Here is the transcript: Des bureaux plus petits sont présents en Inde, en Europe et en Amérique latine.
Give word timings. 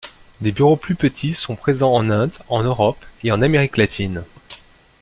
Des 0.39 0.51
bureaux 0.51 0.77
plus 0.77 0.95
petits 0.95 1.35
sont 1.35 1.55
présents 1.55 1.93
en 1.93 2.09
Inde, 2.09 2.31
en 2.49 2.63
Europe 2.63 2.97
et 3.23 3.31
en 3.31 3.43
Amérique 3.43 3.77
latine. 3.77 4.23